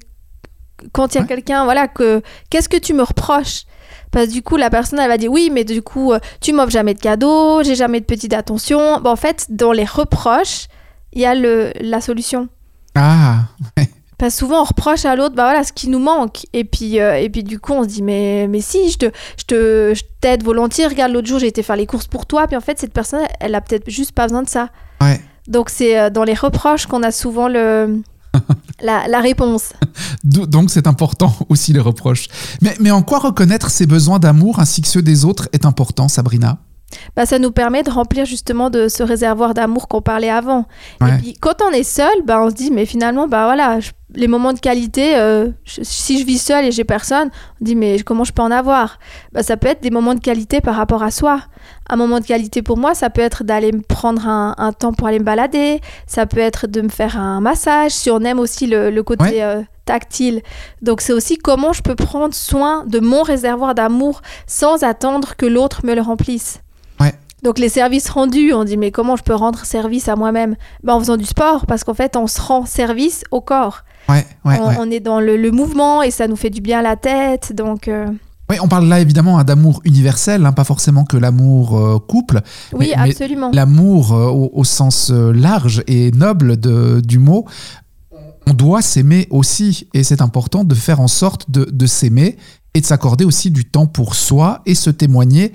Quand 0.93 1.15
il 1.15 1.17
y 1.17 1.19
a 1.19 1.23
Ouais. 1.23 1.27
quelqu'un, 1.29 1.65
voilà, 1.65 1.88
que 1.88 2.23
qu'est-ce 2.50 2.69
que 2.69 2.77
tu 2.77 2.94
me 2.94 3.03
reproches? 3.03 3.65
Parce 4.11 4.27
que 4.27 4.32
du 4.32 4.43
coup, 4.43 4.56
la 4.56 4.71
personne, 4.71 4.99
elle 4.99 5.09
va 5.09 5.19
dire, 5.19 5.31
oui, 5.31 5.50
mais 5.53 5.65
du 5.65 5.82
coup, 5.82 6.12
euh, 6.12 6.19
tu 6.41 6.53
m'offres 6.53 6.71
jamais 6.71 6.94
de 6.94 7.00
cadeaux, 7.00 7.62
j'ai 7.62 7.75
jamais 7.77 8.00
de 8.00 8.05
petites 8.05 8.35
attentions. 8.35 9.00
Bon, 9.00 9.11
en 9.11 9.17
fait, 9.17 9.47
dans 9.50 9.73
les 9.73 9.85
reproches, 9.85 10.67
il 11.12 11.21
y 11.23 11.27
a 11.27 11.35
le, 11.35 11.73
la 11.81 12.00
solution. 12.00 12.49
Ah, 12.97 13.37
Parce 14.19 14.35
que 14.35 14.38
souvent, 14.41 14.61
on 14.62 14.65
reproche 14.65 15.05
à 15.05 15.15
l'autre, 15.17 15.35
bah 15.35 15.44
voilà, 15.44 15.62
ce 15.65 15.73
qui 15.73 15.88
nous 15.88 15.99
manque. 16.00 16.44
Et 16.53 16.65
puis, 16.65 17.00
euh, 17.00 17.15
et 17.15 17.31
puis 17.31 17.43
du 17.44 17.59
coup, 17.61 17.73
on 17.73 17.85
se 17.85 17.88
dit, 17.88 18.03
mais, 18.03 18.47
mais 18.49 18.61
si, 18.61 18.91
je 18.91 18.99
te, 18.99 19.11
je 19.38 19.44
te, 19.44 19.93
je 19.94 20.03
t'aide 20.21 20.43
volontiers. 20.43 20.87
Regarde, 20.88 21.12
l'autre 21.12 21.29
jour, 21.29 21.38
j'ai 21.38 21.47
été 21.47 21.62
faire 21.62 21.77
les 21.77 21.87
courses 21.87 22.06
pour 22.09 22.27
toi. 22.27 22.47
Puis 22.49 22.56
en 22.56 22.61
fait, 22.61 22.79
cette 22.79 22.93
personne, 22.93 23.23
elle 23.38 23.55
a 23.55 23.61
peut-être 23.61 23.88
juste 23.88 24.12
pas 24.12 24.25
besoin 24.27 24.43
de 24.43 24.49
ça. 24.49 24.69
ouais. 25.03 25.21
Donc 25.47 25.71
c'est 25.71 25.99
euh, 25.99 26.11
dans 26.11 26.23
les 26.23 26.35
reproches 26.35 26.87
qu'on 26.87 27.03
a 27.03 27.11
souvent 27.11 27.49
le, 27.49 28.03
la, 28.82 29.09
la 29.09 29.21
réponse. 29.21 29.73
Do- 30.25 30.47
Donc 30.47 30.71
c'est 30.71 30.87
important 30.87 31.32
aussi 31.49 31.73
les 31.73 31.81
reproches. 31.81 32.27
Mais, 32.62 32.77
mais 32.81 32.91
en 32.91 33.03
quoi 33.03 33.19
reconnaître 33.19 33.71
ses 33.71 33.87
besoins 33.87 34.19
d'amour 34.19 34.59
ainsi 34.61 34.82
que 34.82 34.88
ceux 34.88 35.03
des 35.03 35.25
autres 35.25 35.49
est 35.53 35.65
important, 35.65 36.09
Sabrina? 36.09 36.59
Bah, 37.17 37.25
ça 37.25 37.38
nous 37.38 37.53
permet 37.53 37.85
de 37.85 37.91
remplir 37.91 38.25
justement 38.25 38.69
de 38.69 38.88
ce 38.88 39.03
réservoir 39.05 39.55
d'amour 39.55 39.87
qu'on 39.87 40.03
parlait 40.03 40.29
avant. 40.31 40.67
Ouais. 41.00 41.15
Et 41.15 41.19
puis 41.19 41.35
quand 41.41 41.55
on 41.67 41.71
est 41.71 41.85
seul, 41.85 42.11
bah, 42.27 42.41
on 42.44 42.50
se 42.50 42.55
dit 42.56 42.71
mais 42.73 42.85
finalement 42.85 43.29
bah 43.29 43.44
voilà, 43.44 43.79
je- 43.79 43.91
les 44.15 44.27
moments 44.29 44.53
de 44.53 44.59
qualité, 44.61 45.17
euh, 45.17 45.49
je- 45.65 45.83
si 45.83 46.19
je 46.19 46.25
vis 46.27 46.39
seul 46.39 46.65
et 46.65 46.73
j'ai 46.73 46.85
personne, 46.85 47.31
on 47.61 47.65
dit 47.65 47.77
mais 47.77 48.01
comment 48.01 48.25
je 48.25 48.33
peux 48.33 48.43
en 48.43 48.51
avoir? 48.51 48.99
Bah, 49.33 49.43
Ça 49.43 49.57
peut 49.57 49.69
être 49.69 49.83
des 49.83 49.91
moments 49.91 50.15
de 50.15 50.21
qualité 50.21 50.61
par 50.61 50.75
rapport 50.77 51.03
à 51.03 51.11
soi. 51.11 51.41
Un 51.89 51.97
moment 51.97 52.21
de 52.21 52.25
qualité 52.25 52.62
pour 52.62 52.77
moi, 52.79 52.95
ça 52.95 53.11
peut 53.11 53.21
être 53.21 53.45
d'aller 53.45 53.73
me 53.73 53.83
prendre 53.83 54.27
un, 54.29 54.55
un 54.59 54.73
temps 54.73 54.93
pour 54.93 55.07
aller 55.09 55.19
me 55.19 55.25
balader, 55.25 55.81
ça 56.06 56.27
peut 56.27 56.41
être 56.41 56.67
de 56.67 56.81
me 56.82 56.89
faire 56.89 57.19
un 57.19 57.41
massage, 57.41 57.93
si 57.93 58.11
on 58.11 58.20
aime 58.20 58.39
aussi 58.41 58.67
le, 58.67 58.91
le 58.91 59.03
côté 59.03 59.25
Ouais. 59.25 59.43
euh, 59.43 59.63
tactile. 59.87 60.43
Donc 60.82 61.01
c'est 61.01 61.13
aussi 61.13 61.37
comment 61.37 61.73
je 61.73 61.82
peux 61.82 61.96
prendre 61.96 62.32
soin 62.34 62.84
de 62.87 63.01
mon 63.01 63.23
réservoir 63.23 63.75
d'amour 63.75 64.23
sans 64.46 64.84
attendre 64.84 65.34
que 65.37 65.46
l'autre 65.46 65.81
me 65.84 65.94
le 65.94 66.01
remplisse. 66.01 66.61
Donc 67.43 67.59
les 67.59 67.69
services 67.69 68.09
rendus, 68.11 68.53
on 68.53 68.65
dit 68.65 68.77
mais 68.77 68.91
comment 68.91 69.17
je 69.17 69.23
peux 69.23 69.35
rendre 69.35 69.65
service 69.65 70.09
à 70.09 70.17
moi-même? 70.17 70.56
Ben, 70.82 70.94
En 70.94 71.01
faisant 71.01 71.17
du 71.17 71.25
sport, 71.25 71.67
parce 71.67 71.85
qu'en 71.85 71.94
fait 71.94 72.17
on 72.17 72.27
se 72.27 72.41
rend 72.41 72.67
service 72.67 73.25
au 73.31 73.41
corps. 73.41 73.85
Ouais, 74.09 74.27
ouais, 74.44 74.59
on, 74.61 74.69
ouais. 74.69 74.77
on 74.79 74.91
est 74.91 75.01
dans 75.01 75.20
le, 75.20 75.37
le 75.37 75.51
mouvement 75.51 76.03
et 76.03 76.11
ça 76.11 76.27
nous 76.27 76.37
fait 76.37 76.51
du 76.51 76.61
bien 76.61 76.81
à 76.81 76.82
la 76.82 76.97
tête. 76.97 77.53
Donc 77.55 77.87
euh, 77.89 78.06
Oui, 78.49 78.56
on 78.61 78.69
parle 78.69 78.87
là 78.89 79.01
évidemment 79.01 79.39
hein, 79.39 79.44
d'amour 79.44 79.81
universel, 79.85 80.44
hein, 80.44 80.53
pas 80.53 80.65
forcément 80.65 81.05
que 81.05 81.17
l'amour 81.17 81.79
euh, 81.79 81.99
couple. 81.99 82.41
oui, 82.73 82.93
Mais- 82.97 83.11
absolument. 83.11 83.51
L'amour 83.55 84.13
euh, 84.13 84.27
au, 84.27 84.51
au 84.53 84.65
sens 84.65 85.11
large 85.11 85.82
et 85.87 86.11
noble 86.13 86.59
de- 86.59 87.01
du 87.05 87.19
mot, 87.19 87.47
on 88.47 88.55
doit 88.55 88.82
s'aimer 88.82 89.29
aussi. 89.31 89.89
Et 89.94 90.03
c'est 90.03 90.23
important 90.23 90.65
de 90.65 90.75
faire 90.75 91.01
en 91.01 91.09
sorte 91.09 91.51
de, 91.51 91.65
de 91.70 91.87
s'aimer 91.87 92.37
et 92.75 92.81
de 92.81 92.87
s'accorder 92.87 93.25
aussi 93.25 93.51
du 93.51 93.65
temps 93.65 93.87
pour 93.87 94.15
soi 94.15 94.63
et 94.67 94.75
se 94.75 94.91
témoigner 94.91 95.53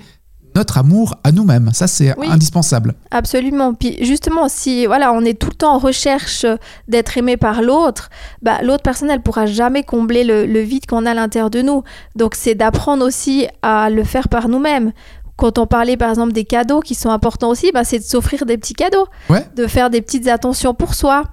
notre 0.56 0.78
amour 0.78 1.14
à 1.22 1.30
nous-mêmes. 1.32 1.70
Ça, 1.72 1.86
c'est 1.86 2.14
Oui. 2.18 2.26
indispensable. 2.30 2.94
Absolument. 3.10 3.74
Puis 3.74 3.96
justement, 4.04 4.48
si 4.48 4.86
voilà, 4.86 5.12
on 5.12 5.20
est 5.24 5.38
tout 5.38 5.48
le 5.50 5.54
temps 5.54 5.74
en 5.74 5.78
recherche 5.78 6.44
euh, 6.44 6.56
d'être 6.88 7.16
aimé 7.18 7.36
par 7.36 7.62
l'autre, 7.62 8.10
bah, 8.42 8.58
l'autre 8.62 8.82
personne, 8.82 9.10
elle 9.10 9.22
pourra 9.22 9.46
jamais 9.46 9.82
combler 9.84 10.24
le, 10.24 10.46
le 10.46 10.60
vide 10.60 10.86
qu'on 10.86 11.06
a 11.06 11.12
à 11.12 11.14
l'intérieur 11.14 11.50
de 11.50 11.62
nous. 11.62 11.84
Donc 12.16 12.34
c'est 12.34 12.54
d'apprendre 12.54 13.04
aussi 13.06 13.46
à 13.62 13.90
le 13.90 14.02
faire 14.02 14.28
par 14.28 14.48
nous-mêmes. 14.48 14.92
Quand 15.36 15.58
on 15.58 15.66
parlait 15.66 15.98
par 15.98 16.08
exemple 16.08 16.32
des 16.32 16.44
cadeaux 16.44 16.80
qui 16.80 16.94
sont 16.94 17.10
importants 17.10 17.50
aussi, 17.50 17.70
bah, 17.72 17.84
c'est 17.84 17.98
de 17.98 18.04
s'offrir 18.04 18.46
des 18.46 18.56
petits 18.56 18.72
cadeaux, 18.74 19.06
Ouais. 19.28 19.44
de 19.54 19.66
faire 19.66 19.90
des 19.90 20.00
petites 20.00 20.26
attentions 20.28 20.72
pour 20.74 20.94
soi. 20.94 21.24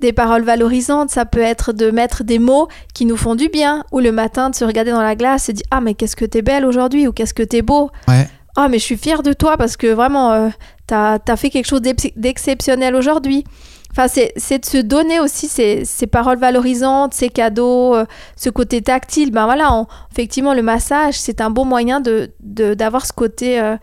Des 0.00 0.12
paroles 0.12 0.44
valorisantes, 0.44 1.10
ça 1.10 1.24
peut 1.24 1.40
être 1.40 1.72
de 1.72 1.90
mettre 1.90 2.22
des 2.22 2.38
mots 2.38 2.68
qui 2.94 3.04
nous 3.04 3.16
font 3.16 3.34
du 3.34 3.48
bien, 3.48 3.82
ou 3.90 3.98
le 3.98 4.12
matin 4.12 4.48
de 4.48 4.54
se 4.54 4.64
regarder 4.64 4.92
dans 4.92 5.02
la 5.02 5.16
glace 5.16 5.48
et 5.48 5.52
dire 5.54 5.66
ah 5.72 5.80
mais 5.80 5.94
qu'est-ce 5.94 6.14
que 6.14 6.24
t'es 6.24 6.40
belle 6.40 6.64
aujourd'hui 6.64 7.08
ou 7.08 7.12
qu'est-ce 7.12 7.34
que 7.34 7.42
t'es 7.42 7.62
beau. 7.62 7.90
Ouais. 8.06 8.28
Ah 8.56 8.68
mais 8.68 8.78
je 8.78 8.84
suis 8.84 8.96
fière 8.96 9.22
de 9.22 9.32
toi 9.32 9.56
parce 9.56 9.76
que 9.76 9.86
vraiment 9.86 10.32
euh, 10.32 10.48
t'as 10.86 11.18
as 11.26 11.36
fait 11.36 11.50
quelque 11.50 11.66
chose 11.66 11.82
d'ex- 11.82 12.12
d'exceptionnel 12.16 12.94
aujourd'hui. 12.96 13.44
Enfin, 13.90 14.06
c'est 14.08 14.58
de 14.58 14.64
se 14.66 14.76
donner 14.78 15.18
aussi 15.18 15.48
ces, 15.48 15.84
ces 15.84 16.06
paroles 16.06 16.38
valorisantes, 16.38 17.14
ces 17.14 17.30
cadeaux, 17.30 17.94
euh, 17.96 18.04
ce 18.36 18.50
côté 18.50 18.82
tactile. 18.82 19.30
Ben 19.32 19.46
voilà, 19.46 19.86
effectivement, 20.12 20.52
le 20.54 20.62
massage, 20.62 21.14
c'est 21.18 21.40
un 21.40 21.50
bon 21.50 21.64
moyen 21.64 22.00
de 22.00 22.30
de- 22.40 22.74
d'avoir 22.74 23.06
ce 23.06 23.12
côté 23.12 23.58
euh, 23.60 23.76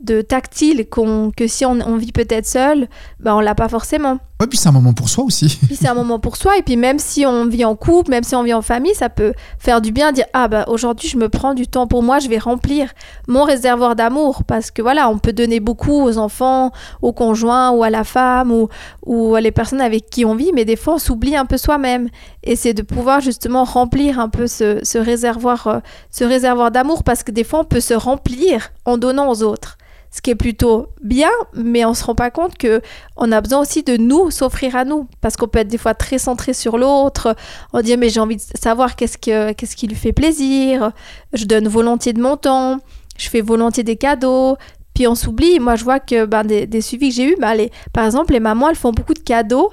de 0.00 0.20
tactile 0.20 0.86
que 0.88 1.46
si 1.46 1.64
on, 1.64 1.78
on 1.86 1.96
vit 1.96 2.10
peut-être 2.12 2.46
seul, 2.46 2.88
ben 3.20 3.34
on 3.36 3.40
l'a 3.40 3.54
pas 3.54 3.68
forcément. 3.68 4.18
Ouais, 4.42 4.48
puis 4.48 4.58
c'est 4.58 4.68
un 4.68 4.72
moment 4.72 4.92
pour 4.92 5.08
soi 5.08 5.22
aussi. 5.22 5.56
Puis 5.68 5.76
c'est 5.76 5.86
un 5.86 5.94
moment 5.94 6.18
pour 6.18 6.36
soi. 6.36 6.58
Et 6.58 6.62
puis 6.62 6.76
même 6.76 6.98
si 6.98 7.24
on 7.24 7.46
vit 7.46 7.64
en 7.64 7.76
couple, 7.76 8.10
même 8.10 8.24
si 8.24 8.34
on 8.34 8.42
vit 8.42 8.52
en 8.52 8.60
famille, 8.60 8.92
ça 8.92 9.08
peut 9.08 9.34
faire 9.60 9.80
du 9.80 9.92
bien. 9.92 10.10
Dire 10.10 10.24
ah 10.32 10.48
bah 10.48 10.64
aujourd'hui 10.66 11.08
je 11.08 11.16
me 11.16 11.28
prends 11.28 11.54
du 11.54 11.68
temps 11.68 11.86
pour 11.86 12.02
moi, 12.02 12.18
je 12.18 12.28
vais 12.28 12.38
remplir 12.38 12.90
mon 13.28 13.44
réservoir 13.44 13.94
d'amour 13.94 14.42
parce 14.42 14.72
que 14.72 14.82
voilà, 14.82 15.08
on 15.08 15.18
peut 15.18 15.32
donner 15.32 15.60
beaucoup 15.60 15.92
aux 15.92 16.18
enfants, 16.18 16.72
aux 17.02 17.12
conjoints 17.12 17.70
ou 17.70 17.84
à 17.84 17.90
la 17.90 18.02
femme 18.02 18.50
ou 18.50 18.68
ou 19.06 19.36
à 19.36 19.40
les 19.40 19.52
personnes 19.52 19.80
avec 19.80 20.10
qui 20.10 20.24
on 20.24 20.34
vit, 20.34 20.50
mais 20.52 20.64
des 20.64 20.74
fois 20.74 20.94
on 20.94 20.98
s'oublie 20.98 21.36
un 21.36 21.46
peu 21.46 21.56
soi-même. 21.56 22.08
Et 22.42 22.56
c'est 22.56 22.74
de 22.74 22.82
pouvoir 22.82 23.20
justement 23.20 23.62
remplir 23.62 24.18
un 24.18 24.28
peu 24.28 24.48
ce, 24.48 24.80
ce 24.82 24.98
réservoir, 24.98 25.66
euh, 25.68 25.78
ce 26.10 26.24
réservoir 26.24 26.72
d'amour 26.72 27.04
parce 27.04 27.22
que 27.22 27.30
des 27.30 27.44
fois 27.44 27.60
on 27.60 27.64
peut 27.64 27.78
se 27.78 27.94
remplir 27.94 28.70
en 28.86 28.98
donnant 28.98 29.30
aux 29.30 29.44
autres. 29.44 29.78
Ce 30.14 30.20
qui 30.20 30.30
est 30.30 30.34
plutôt 30.34 30.88
bien, 31.02 31.30
mais 31.54 31.86
on 31.86 31.94
se 31.94 32.04
rend 32.04 32.14
pas 32.14 32.30
compte 32.30 32.58
que 32.58 32.82
on 33.16 33.32
a 33.32 33.40
besoin 33.40 33.60
aussi 33.60 33.82
de 33.82 33.96
nous 33.96 34.30
s'offrir 34.30 34.76
à 34.76 34.84
nous. 34.84 35.08
Parce 35.22 35.36
qu'on 35.36 35.48
peut 35.48 35.60
être 35.60 35.68
des 35.68 35.78
fois 35.78 35.94
très 35.94 36.18
centré 36.18 36.52
sur 36.52 36.76
l'autre. 36.76 37.34
On 37.72 37.80
dit 37.80 37.96
mais 37.96 38.10
j'ai 38.10 38.20
envie 38.20 38.36
de 38.36 38.42
savoir 38.60 38.94
qu'est-ce 38.94 39.16
que 39.16 39.52
qu'est-ce 39.52 39.74
qui 39.74 39.86
lui 39.86 39.96
fait 39.96 40.12
plaisir. 40.12 40.92
Je 41.32 41.46
donne 41.46 41.66
volontiers 41.66 42.12
de 42.12 42.20
mon 42.20 42.36
temps. 42.36 42.78
Je 43.16 43.30
fais 43.30 43.40
volontiers 43.40 43.84
des 43.84 43.96
cadeaux. 43.96 44.58
Puis 44.92 45.06
on 45.06 45.14
s'oublie. 45.14 45.58
Moi 45.58 45.76
je 45.76 45.84
vois 45.84 45.98
que 45.98 46.26
ben, 46.26 46.44
des, 46.44 46.66
des 46.66 46.82
suivis 46.82 47.08
que 47.08 47.14
j'ai 47.14 47.32
eu 47.32 47.36
ben, 47.40 47.54
les, 47.54 47.72
par 47.94 48.04
exemple 48.04 48.34
les 48.34 48.40
mamans 48.40 48.68
elles 48.68 48.76
font 48.76 48.92
beaucoup 48.92 49.14
de 49.14 49.18
cadeaux 49.20 49.70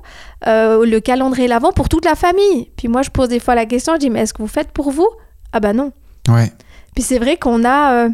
euh, 0.47 0.85
le 0.85 1.01
calendrier 1.01 1.49
l'avant 1.49 1.73
pour 1.73 1.89
toute 1.89 2.05
la 2.05 2.15
famille. 2.15 2.71
Puis 2.77 2.87
moi 2.87 3.01
je 3.01 3.09
pose 3.09 3.27
des 3.27 3.39
fois 3.39 3.55
la 3.55 3.65
question 3.65 3.95
je 3.95 3.99
dis 3.99 4.09
mais 4.09 4.21
est-ce 4.21 4.33
que 4.33 4.41
vous 4.41 4.47
faites 4.47 4.71
pour 4.71 4.91
vous? 4.91 5.09
Ah 5.51 5.59
bah 5.59 5.73
non. 5.73 5.91
Ouais. 6.29 6.49
puis 6.95 7.03
c'est 7.03 7.17
vrai 7.19 7.35
qu'on 7.35 7.65
a 7.65 8.05
euh, 8.05 8.09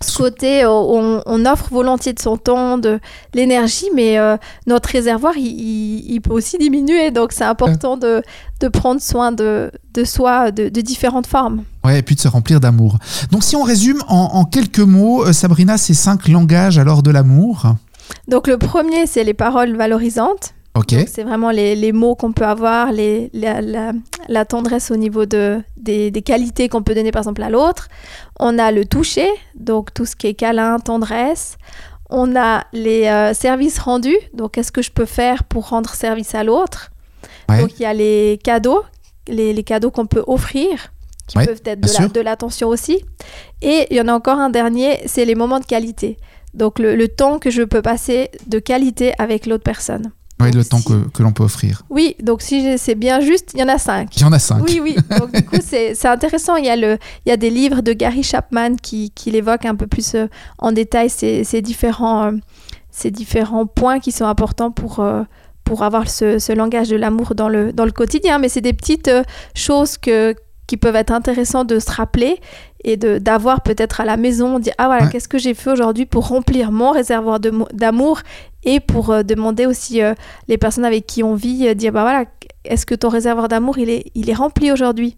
ce 0.00 0.16
côté, 0.18 0.62
euh, 0.64 0.70
on, 0.70 1.22
on 1.26 1.46
offre 1.46 1.68
volontiers 1.70 2.12
de 2.12 2.20
son 2.20 2.36
temps, 2.36 2.78
de 2.78 3.00
l'énergie, 3.34 3.88
mais 3.94 4.18
euh, 4.18 4.36
notre 4.66 4.88
réservoir, 4.90 5.36
il, 5.36 5.46
il- 5.46 6.12
il 6.14 6.20
peut 6.20 6.32
aussi 6.32 6.56
diminuer. 6.58 7.10
Donc 7.10 7.32
c'est 7.32 7.44
important 7.44 7.96
de, 7.96 8.22
de 8.60 8.68
prendre 8.68 9.00
soin 9.00 9.32
de, 9.32 9.70
de 9.94 10.04
soi 10.04 10.50
de, 10.52 10.68
de 10.68 10.80
différentes 10.80 11.26
formes. 11.26 11.64
Ouais, 11.84 11.98
et 11.98 12.02
puis 12.02 12.14
de 12.14 12.20
se 12.20 12.28
remplir 12.28 12.60
d'amour. 12.60 12.98
Donc 13.32 13.42
si 13.44 13.56
on 13.56 13.62
résume 13.62 14.02
en, 14.08 14.30
en 14.34 14.44
quelques 14.44 14.78
mots, 14.78 15.24
euh, 15.24 15.32
Sabrina, 15.32 15.78
ces 15.78 15.94
cinq 15.94 16.28
langages 16.28 16.78
alors 16.78 17.02
de 17.02 17.10
l'amour. 17.10 17.62
Donc 18.28 18.46
le 18.46 18.56
premier, 18.56 19.06
c'est 19.06 19.24
les 19.24 19.34
paroles 19.34 19.76
valorisantes. 19.76 20.54
C'est 21.06 21.22
vraiment 21.24 21.50
les, 21.50 21.74
les 21.76 21.92
mots 21.92 22.14
qu'on 22.14 22.32
peut 22.32 22.44
avoir, 22.44 22.92
les, 22.92 23.30
la, 23.32 23.60
la- 23.60 23.92
la 24.28 24.44
tendresse 24.44 24.90
au 24.90 24.96
niveau 24.96 25.26
de, 25.26 25.60
des, 25.76 26.10
des 26.10 26.22
qualités 26.22 26.68
qu'on 26.68 26.82
peut 26.82 26.94
donner 26.94 27.10
par 27.12 27.20
exemple 27.22 27.42
à 27.42 27.50
l'autre. 27.50 27.88
On 28.38 28.58
a 28.58 28.70
le 28.72 28.84
toucher, 28.84 29.28
donc 29.54 29.92
tout 29.94 30.06
ce 30.06 30.14
qui 30.16 30.26
est 30.28 30.34
câlin, 30.34 30.78
tendresse. 30.78 31.56
On 32.10 32.36
a 32.36 32.64
les 32.72 33.06
euh, 33.06 33.34
services 33.34 33.78
rendus, 33.78 34.16
donc 34.34 34.52
qu'est-ce 34.52 34.72
que 34.72 34.82
je 34.82 34.90
peux 34.90 35.04
faire 35.06 35.44
pour 35.44 35.68
rendre 35.68 35.90
service 35.90 36.34
à 36.34 36.42
l'autre. 36.44 36.90
Ouais. 37.48 37.60
Donc 37.60 37.78
il 37.78 37.82
y 37.82 37.86
a 37.86 37.92
les 37.94 38.38
cadeaux, 38.42 38.82
les, 39.26 39.52
les 39.52 39.62
cadeaux 39.64 39.90
qu'on 39.90 40.06
peut 40.06 40.24
offrir, 40.26 40.92
qui 41.26 41.36
Ouais, 41.36 41.46
peuvent 41.46 41.60
être 41.66 41.80
de 41.80 42.20
la- 42.20 42.30
l'attention 42.30 42.68
aussi. 42.68 43.04
Et 43.60 43.86
il 43.90 43.96
y 43.96 44.00
en 44.00 44.08
a 44.08 44.12
encore 44.14 44.38
un 44.38 44.48
dernier, 44.50 45.00
c'est 45.06 45.24
les 45.26 45.34
moments 45.34 45.60
de 45.60 45.66
qualité. 45.66 46.16
Donc 46.54 46.78
le, 46.78 46.96
le 46.96 47.08
temps 47.08 47.38
que 47.38 47.50
je 47.50 47.62
peux 47.62 47.82
passer 47.82 48.30
de 48.46 48.58
qualité 48.58 49.12
avec 49.18 49.44
l'autre 49.46 49.64
personne. 49.64 50.10
Ouais, 50.40 50.50
le 50.52 50.64
temps 50.64 50.78
si- 50.78 50.84
que, 50.84 51.08
que 51.08 51.22
l'on 51.22 51.32
peut 51.32 51.42
offrir. 51.42 51.82
oui, 51.90 52.14
donc 52.22 52.42
si 52.42 52.78
c'est 52.78 52.94
bien 52.94 53.20
juste, 53.20 53.50
il 53.54 53.60
y 53.60 53.62
en 53.62 53.68
a 53.68 53.78
cinq. 53.78 54.16
Il 54.16 54.22
y 54.22 54.24
en 54.24 54.32
a 54.32 54.38
cinq. 54.38 54.62
Oui, 54.62 54.80
oui. 54.82 54.96
Donc 55.18 55.32
du 55.32 55.44
coup, 55.44 55.56
c'est 55.62 56.06
intéressant. 56.06 56.56
Il 56.56 56.64
y, 56.64 56.70
a 56.70 56.76
le, 56.76 56.96
il 57.26 57.28
y 57.28 57.32
a 57.32 57.36
des 57.36 57.50
livres 57.50 57.80
de 57.82 57.92
Gary 57.92 58.22
Chapman 58.22 58.76
qui, 58.80 59.10
qui 59.10 59.30
l'évoquent 59.30 59.66
un 59.66 59.74
peu 59.74 59.86
plus 59.86 60.14
euh, 60.14 60.26
en 60.58 60.70
détail 60.72 61.10
ces, 61.10 61.42
ces 61.44 61.60
différents, 61.60 62.26
euh, 62.26 62.32
ces 62.90 63.10
différents 63.10 63.66
points 63.66 63.98
qui 63.98 64.12
sont 64.12 64.26
importants 64.26 64.70
pour, 64.70 65.00
euh, 65.00 65.22
pour 65.64 65.82
avoir 65.82 66.08
ce, 66.08 66.38
ce 66.38 66.52
langage 66.52 66.88
de 66.88 66.96
l'amour 66.96 67.34
dans 67.34 67.48
le, 67.48 67.72
dans 67.72 67.84
le 67.84 67.90
quotidien. 67.92 68.38
Mais 68.38 68.48
c'est 68.48 68.60
des 68.60 68.72
petites 68.72 69.10
choses 69.56 69.98
que, 69.98 70.34
qui 70.68 70.76
peuvent 70.76 70.96
être 70.96 71.12
intéressantes 71.12 71.68
de 71.68 71.78
se 71.80 71.90
rappeler 71.90 72.38
et 72.84 72.96
d'avoir 72.96 73.62
peut-être 73.62 74.00
à 74.00 74.04
la 74.04 74.16
maison, 74.16 74.60
dire, 74.60 74.72
ah 74.78 74.86
voilà, 74.86 75.04
Ouais. 75.06 75.10
qu'est-ce 75.10 75.26
que 75.26 75.36
j'ai 75.38 75.54
fait 75.54 75.70
aujourd'hui 75.70 76.06
pour 76.06 76.28
remplir 76.28 76.70
mon 76.70 76.92
réservoir 76.92 77.40
d'amour 77.40 78.20
et 78.64 78.80
pour 78.80 79.10
euh, 79.10 79.22
demander 79.22 79.66
aussi 79.66 80.02
euh, 80.02 80.14
les 80.48 80.58
personnes 80.58 80.84
avec 80.84 81.06
qui 81.06 81.22
on 81.22 81.34
vit, 81.34 81.66
euh, 81.68 81.74
dire, 81.74 81.92
bah 81.92 82.02
voilà, 82.02 82.24
est-ce 82.64 82.86
que 82.86 82.94
ton 82.94 83.08
réservoir 83.08 83.48
d'amour, 83.48 83.78
il 83.78 83.88
est, 83.90 84.10
il 84.14 84.28
est 84.30 84.34
rempli 84.34 84.70
aujourd'hui? 84.72 85.16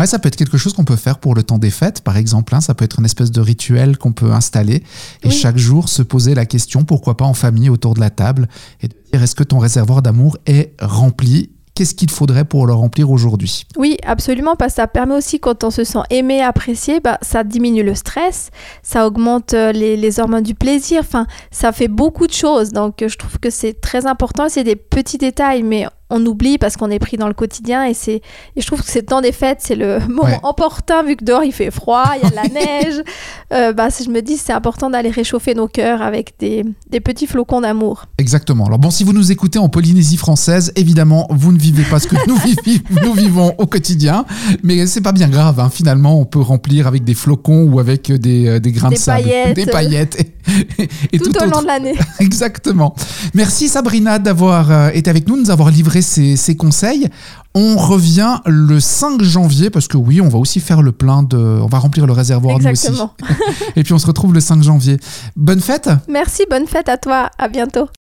Ouais, 0.00 0.06
ça 0.06 0.18
peut 0.18 0.26
être 0.26 0.34
quelque 0.36 0.58
chose 0.58 0.72
qu'on 0.72 0.84
peut 0.84 0.96
faire 0.96 1.18
pour 1.18 1.36
le 1.36 1.44
temps 1.44 1.58
des 1.58 1.70
fêtes, 1.70 2.00
par 2.00 2.16
exemple. 2.16 2.52
hein. 2.54 2.60
Ça 2.60 2.74
peut 2.74 2.84
être 2.84 2.98
une 2.98 3.04
espèce 3.04 3.30
de 3.30 3.40
rituel 3.40 3.96
qu'on 3.96 4.12
peut 4.12 4.32
installer 4.32 4.82
et 5.22 5.28
Oui. 5.28 5.30
chaque 5.30 5.56
jour 5.56 5.88
se 5.88 6.02
poser 6.02 6.34
la 6.34 6.46
question, 6.46 6.82
pourquoi 6.84 7.16
pas 7.16 7.24
en 7.24 7.34
famille 7.34 7.70
autour 7.70 7.94
de 7.94 8.00
la 8.00 8.10
table, 8.10 8.48
et 8.80 8.88
de 8.88 8.94
dire 9.12 9.22
est-ce 9.22 9.36
que 9.36 9.44
ton 9.44 9.58
réservoir 9.60 10.02
d'amour 10.02 10.36
est 10.46 10.72
rempli? 10.82 11.50
Qu'est-ce 11.74 11.96
qu'il 11.96 12.10
faudrait 12.10 12.44
pour 12.44 12.66
le 12.66 12.72
remplir 12.72 13.10
aujourd'hui? 13.10 13.66
Oui, 13.76 13.96
absolument, 14.06 14.54
parce 14.54 14.74
que 14.74 14.76
ça 14.76 14.86
permet 14.86 15.16
aussi, 15.16 15.40
quand 15.40 15.64
on 15.64 15.70
se 15.70 15.82
sent 15.82 15.98
aimé, 16.10 16.40
apprécié, 16.40 17.00
bah, 17.00 17.18
ça 17.20 17.42
diminue 17.42 17.82
le 17.82 17.96
stress, 17.96 18.50
ça 18.84 19.08
augmente 19.08 19.54
euh, 19.54 19.72
les, 19.72 19.96
les 19.96 20.20
hormones 20.20 20.44
du 20.44 20.54
plaisir, 20.54 21.00
enfin, 21.00 21.26
ça 21.50 21.72
fait 21.72 21.88
beaucoup 21.88 22.28
de 22.28 22.32
choses. 22.32 22.70
Donc, 22.70 23.02
euh, 23.02 23.08
je 23.08 23.18
trouve 23.18 23.40
que 23.40 23.50
c'est 23.50 23.80
très 23.80 24.06
important. 24.06 24.48
C'est 24.48 24.62
des 24.62 24.76
petits 24.76 25.18
détails, 25.18 25.64
mais 25.64 25.86
on 26.14 26.24
oublie 26.26 26.58
parce 26.58 26.76
qu'on 26.76 26.90
est 26.90 26.98
pris 26.98 27.16
dans 27.16 27.28
le 27.28 27.34
quotidien. 27.34 27.84
Et, 27.84 27.94
c'est, 27.94 28.22
et 28.56 28.60
je 28.60 28.66
trouve 28.66 28.80
que 28.82 28.90
c'est 28.90 29.02
temps 29.02 29.20
des 29.20 29.32
fêtes, 29.32 29.58
c'est 29.60 29.74
le 29.74 29.98
moment 30.08 30.24
Ouais. 30.24 30.38
opportun, 30.42 31.02
vu 31.02 31.16
que 31.16 31.24
dehors 31.24 31.44
il 31.44 31.52
fait 31.52 31.70
froid, 31.70 32.04
il 32.16 32.22
y 32.22 32.26
a 32.26 32.30
de 32.30 32.36
la 32.36 32.48
neige. 32.60 33.02
Euh, 33.52 33.72
bah, 33.72 33.88
je 33.90 34.08
me 34.10 34.22
dis, 34.22 34.36
c'est 34.36 34.52
important 34.52 34.88
d'aller 34.90 35.10
réchauffer 35.10 35.54
nos 35.54 35.68
cœurs 35.68 36.00
avec 36.02 36.34
des, 36.38 36.64
des 36.88 37.00
petits 37.00 37.26
flocons 37.26 37.60
d'amour. 37.60 38.06
Exactement. 38.18 38.66
Alors 38.66 38.78
bon, 38.78 38.90
si 38.90 39.04
vous 39.04 39.12
nous 39.12 39.32
écoutez 39.32 39.58
en 39.58 39.68
Polynésie 39.68 40.16
française, 40.16 40.72
évidemment, 40.76 41.26
vous 41.30 41.52
ne 41.52 41.58
vivez 41.58 41.82
pas 41.84 41.98
ce 42.00 42.06
que 42.08 42.16
nous, 42.28 42.36
vivi- 42.38 42.82
nous 43.02 43.12
vivons 43.12 43.54
au 43.58 43.66
quotidien, 43.66 44.24
mais 44.62 44.86
c'est 44.86 45.00
pas 45.02 45.12
bien 45.12 45.28
grave. 45.28 45.60
hein. 45.60 45.68
Finalement, 45.70 46.20
on 46.20 46.24
peut 46.24 46.40
remplir 46.40 46.86
avec 46.86 47.04
des 47.04 47.14
flocons 47.14 47.64
ou 47.64 47.80
avec 47.80 48.10
des, 48.12 48.46
euh, 48.48 48.60
des 48.60 48.72
grains 48.72 48.88
Des 48.90 48.96
de 48.96 49.00
sable, 49.00 49.22
paillettes. 49.24 49.56
des 49.56 49.66
paillettes 49.66 50.20
et, 50.20 50.86
et 51.12 51.18
Tout, 51.18 51.30
tout 51.32 51.42
au 51.42 51.44
long 51.46 51.50
autre 51.52 51.62
de 51.62 51.66
l'année. 51.66 51.94
Exactement. 52.20 52.94
Merci 53.34 53.68
Sabrina 53.68 54.18
d'avoir 54.18 54.70
euh, 54.70 54.90
été 54.94 55.10
avec 55.10 55.26
nous, 55.28 55.36
de 55.36 55.42
nous 55.42 55.50
avoir 55.50 55.70
livré 55.70 56.02
ces, 56.04 56.36
ces 56.36 56.56
conseils. 56.56 57.08
On 57.56 57.76
revient 57.76 58.38
le 58.46 58.80
5 58.80 59.22
janvier 59.22 59.70
parce 59.70 59.86
que 59.86 59.96
oui, 59.96 60.20
on 60.20 60.28
va 60.28 60.38
aussi 60.38 60.60
faire 60.60 60.82
le 60.82 60.92
plein 60.92 61.22
de, 61.22 61.36
on 61.36 61.66
va 61.66 61.78
remplir 61.78 62.06
le 62.06 62.12
réservoir 62.12 62.58
nous 62.58 62.66
aussi. 62.66 62.88
Exactement. 62.88 63.14
Et 63.76 63.84
puis 63.84 63.92
on 63.92 63.98
se 63.98 64.06
retrouve 64.06 64.34
le 64.34 64.40
5 64.40 64.62
janvier. 64.62 64.98
Bonne 65.36 65.60
fête. 65.60 65.88
Merci, 66.08 66.42
bonne 66.50 66.66
fête 66.66 66.88
à 66.88 66.96
toi, 66.96 67.30
à 67.38 67.48
bientôt. 67.48 67.86